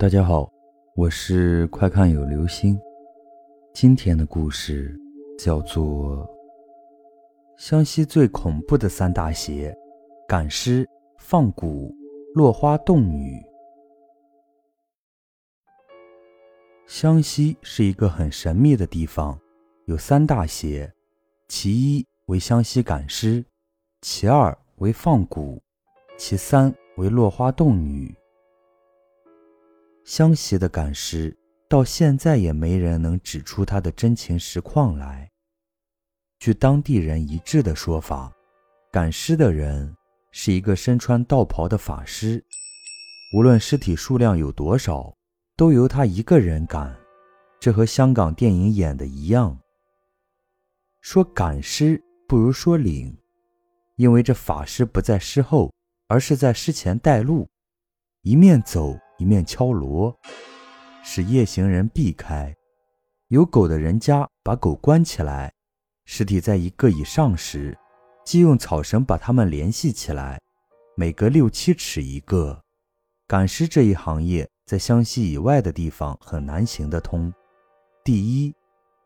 [0.00, 0.50] 大家好，
[0.94, 2.80] 我是快看有流星。
[3.74, 4.98] 今天的故事
[5.38, 6.26] 叫做
[7.58, 9.76] 湘西最恐怖的三大邪：
[10.26, 11.94] 赶尸、放蛊、
[12.34, 13.44] 落花洞女。
[16.86, 19.38] 湘西是一个很神秘的地方，
[19.84, 20.90] 有三大邪，
[21.46, 23.44] 其一为湘西赶尸，
[24.00, 25.60] 其二为放蛊，
[26.16, 28.14] 其三为落花洞女。
[30.10, 31.32] 湘西的赶尸
[31.68, 35.30] 到现在也没人能指出他的真情实况来。
[36.40, 38.32] 据当地人一致的说法，
[38.90, 39.96] 赶尸的人
[40.32, 42.44] 是一个身穿道袍的法师，
[43.36, 45.16] 无论尸体数量有多少，
[45.56, 46.92] 都由他一个人赶。
[47.60, 49.56] 这和香港电影演的一样。
[51.00, 53.16] 说赶尸不如说领，
[53.94, 55.72] 因为这法师不在尸后，
[56.08, 57.48] 而是在尸前带路，
[58.22, 58.98] 一面走。
[59.20, 60.18] 一面敲锣，
[61.04, 62.56] 使夜行人避开。
[63.28, 65.52] 有狗的人家把狗关起来，
[66.06, 67.76] 尸体在一个以上时，
[68.24, 70.40] 即用草绳把它们联系起来，
[70.96, 72.58] 每隔六七尺一个。
[73.26, 77.30] 赶尸这一行业在湘西以外的地方很难行得通。
[78.02, 78.54] 第一，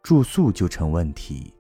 [0.05, 1.53] 住宿就成问题；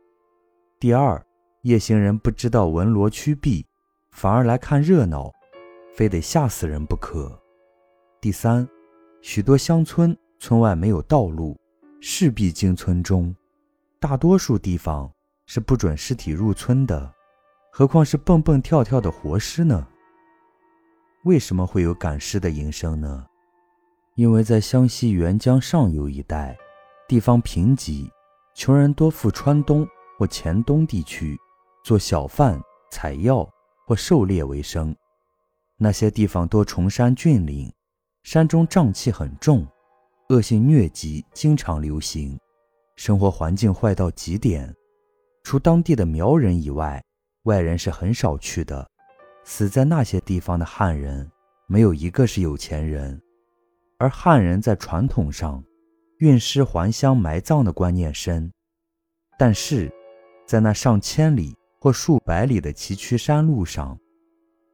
[0.79, 1.21] 第二，
[1.63, 3.67] 夜行人不知道闻锣驱避，
[4.13, 5.33] 反而来看热闹，
[5.93, 7.41] 非得吓死人不可。
[8.25, 8.67] 第三，
[9.21, 11.55] 许多乡村村外没有道路，
[12.01, 13.37] 势必经村中。
[14.01, 15.13] 大多数地方
[15.45, 17.13] 是不准尸体入村的，
[17.71, 19.87] 何况是蹦蹦跳跳的活尸呢？
[21.25, 23.27] 为什么会有赶尸的营生呢？
[24.15, 26.57] 因为在湘西沅江上游一带，
[27.07, 28.09] 地方贫瘠，
[28.55, 29.87] 穷人多赴川东
[30.19, 31.39] 或黔东地区
[31.85, 32.59] 做小贩、
[32.91, 33.47] 采药
[33.87, 34.97] 或狩猎为生。
[35.77, 37.71] 那些地方多崇山峻岭。
[38.25, 39.67] 山中瘴气很重，
[40.31, 42.41] 恶性疟疾经常流行，
[42.97, 44.75] 生活环境坏到极点。
[45.43, 47.05] 除当地的苗人以外，
[47.43, 48.89] 外人是很少去的。
[49.45, 51.31] 死在那些地方的汉人，
[51.67, 53.21] 没有一个是有钱人。
[53.99, 55.63] 而汉人在传统上，
[56.17, 58.51] 运尸还乡埋葬的观念深，
[59.39, 59.93] 但是，
[60.47, 63.99] 在那上千里或数百里的崎岖山路上，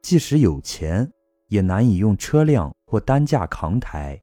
[0.02, 1.10] 即使有钱，
[1.48, 2.72] 也难以用车辆。
[2.90, 4.20] 或担架扛抬，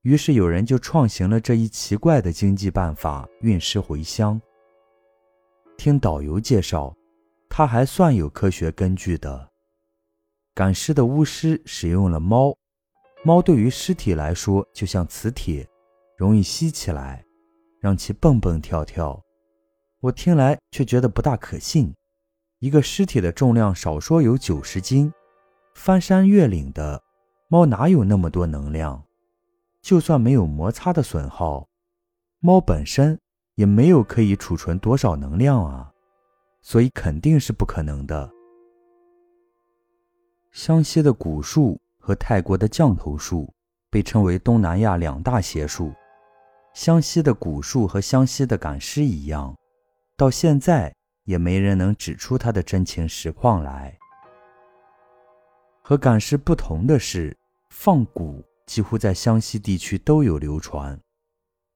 [0.00, 4.40] 于是有人就创行了这一奇怪的经济办法，运尸回乡。
[5.76, 6.96] 听导游介绍，
[7.50, 9.50] 他还算有科学根据的。
[10.54, 12.56] 赶尸的巫师使用了猫，
[13.22, 15.68] 猫对于尸体来说就像磁铁，
[16.16, 17.22] 容易吸起来，
[17.78, 19.22] 让其蹦蹦跳跳。
[20.00, 21.94] 我听来却觉得不大可信。
[22.60, 25.12] 一个尸体的重量少说有九十斤，
[25.74, 27.02] 翻山越岭的。
[27.48, 29.02] 猫哪有那么多能量？
[29.80, 31.66] 就算没有摩擦的损耗，
[32.40, 33.18] 猫本身
[33.54, 35.90] 也没有可以储存多少能量啊，
[36.60, 38.30] 所以肯定是不可能的。
[40.52, 43.52] 湘西的古树和泰国的降头术
[43.90, 45.92] 被称为东南亚两大邪术。
[46.74, 49.56] 湘西的古树和湘西的赶尸一样，
[50.16, 50.94] 到现在
[51.24, 53.97] 也没人能指出它的真情实况来。
[55.88, 57.34] 和赶尸不同的是，
[57.70, 61.00] 放蛊几乎在湘西地区都有流传，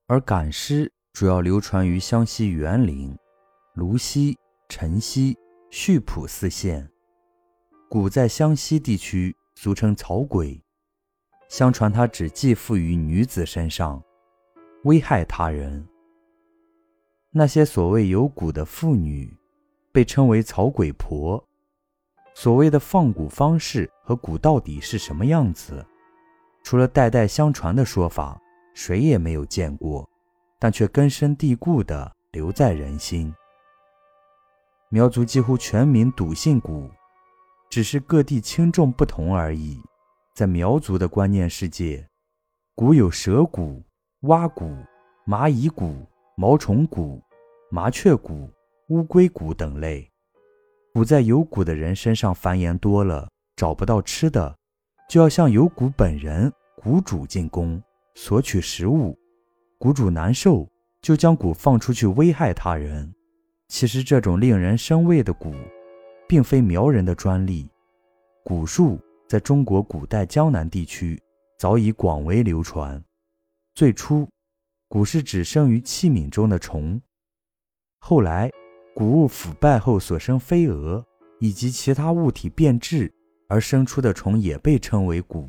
[0.05, 3.17] 而赶尸主要流传于湘西沅陵、
[3.73, 4.37] 泸溪、
[4.69, 5.35] 辰溪、
[5.71, 6.87] 溆浦四县。
[7.89, 10.61] 蛊在湘西地区俗称草鬼，
[11.49, 13.99] 相传它只寄附于女子身上，
[14.83, 15.83] 危害他人。
[17.31, 19.35] 那些所谓有蛊的妇女，
[19.91, 21.43] 被称为草鬼婆。
[22.35, 25.85] 所谓的放蛊方式和蛊到底是什么样子？
[26.63, 28.39] 除了代代相传的说法，
[28.73, 30.09] 谁也没有见过，
[30.59, 33.33] 但却根深蒂固地留在人心。
[34.89, 36.89] 苗族几乎全民笃信蛊，
[37.69, 39.81] 只是各地轻重不同而已。
[40.33, 42.07] 在苗族的观念世界，
[42.75, 43.83] 蛊有蛇蛊、
[44.21, 44.75] 蛙蛊、
[45.27, 45.95] 蚂蚁蛊、
[46.35, 47.21] 毛虫蛊、
[47.69, 48.49] 麻雀蛊、
[48.87, 50.09] 乌龟蛊等类。
[50.93, 54.55] 蛊在有蛊的人身上繁衍多了，找不到吃的，
[55.09, 56.53] 就要向有蛊本人
[56.83, 57.81] 蛊主进攻，
[58.13, 59.17] 索取食物。
[59.79, 60.69] 蛊主难受，
[61.01, 63.11] 就将蛊放出去危害他人。
[63.69, 65.55] 其实这种令人生畏的蛊，
[66.27, 67.67] 并非苗人的专利。
[68.45, 71.19] 蛊术在中国古代江南地区
[71.57, 73.03] 早已广为流传。
[73.73, 74.29] 最初，
[74.89, 77.01] 蛊是指生于器皿中的虫，
[77.97, 78.51] 后来。
[78.95, 81.03] 谷物腐败后所生飞蛾，
[81.39, 83.11] 以及其他物体变质
[83.47, 85.47] 而生出的虫也被称为蛊。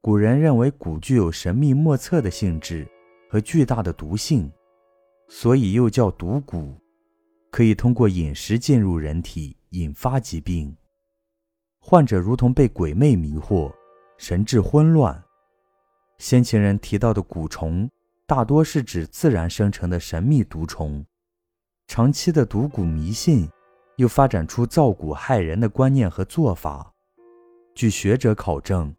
[0.00, 2.88] 古人认为蛊具有神秘莫测的性质
[3.28, 4.50] 和巨大的毒性，
[5.28, 6.74] 所以又叫毒蛊，
[7.50, 10.74] 可以通过饮食进入人体，引发疾病。
[11.80, 13.70] 患者如同被鬼魅迷惑，
[14.16, 15.22] 神志混乱。
[16.18, 17.90] 先秦人提到的蛊虫，
[18.26, 21.04] 大多是指自然生成的神秘毒虫。
[21.94, 23.46] 长期的毒蛊迷信，
[23.96, 26.90] 又发展出造蛊害人的观念和做法。
[27.74, 28.90] 据学者考证。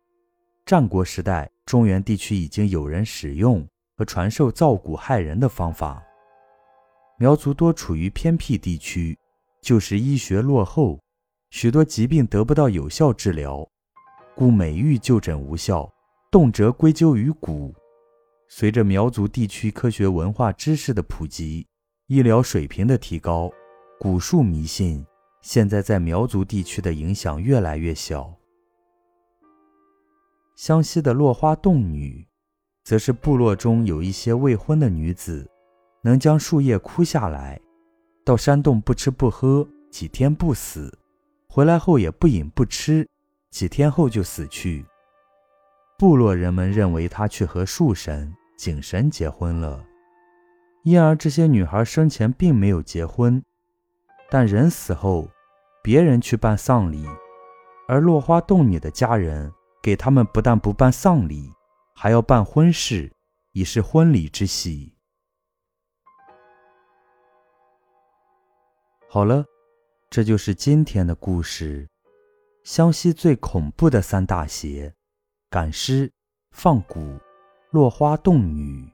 [0.63, 3.67] 战国时代，中原地区已经有人使用
[3.97, 6.03] 和传授造蛊害人的方法。
[7.17, 9.17] 苗族多处于偏僻地区，
[9.59, 10.99] 旧时医学落后，
[11.49, 13.67] 许多疾病得不到有效治疗，
[14.35, 15.91] 故每遇就诊无效，
[16.29, 17.73] 动辄归咎于蛊。
[18.47, 21.65] 随着苗族地区科学文化知识的普及，
[22.07, 23.49] 医疗水平的提高，
[23.97, 25.05] 蛊术迷信
[25.41, 28.33] 现在在苗族地区的影响越来越小。
[30.53, 32.27] 湘西的落花洞女，
[32.83, 35.49] 则是部落中有一些未婚的女子，
[36.01, 37.57] 能将树叶枯下来，
[38.25, 40.93] 到山洞不吃不喝，几天不死，
[41.47, 43.07] 回来后也不饮不吃，
[43.49, 44.85] 几天后就死去。
[45.97, 49.81] 部落人们认为她去和树神、井神结婚了，
[50.83, 53.43] 因而这些女孩生前并没有结婚，
[54.29, 55.29] 但人死后，
[55.81, 57.05] 别人去办丧礼，
[57.87, 59.51] 而落花洞女的家人。
[59.81, 61.51] 给他们不但不办丧礼，
[61.93, 63.11] 还要办婚事，
[63.51, 64.95] 以示婚礼之喜。
[69.09, 69.43] 好了，
[70.09, 71.89] 这就是今天的故事。
[72.63, 74.93] 湘西最恐怖的三大邪：
[75.49, 76.09] 赶尸、
[76.51, 77.19] 放蛊、
[77.71, 78.92] 落花洞女。